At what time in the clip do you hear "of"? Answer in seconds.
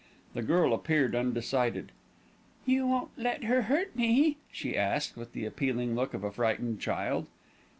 6.15-6.23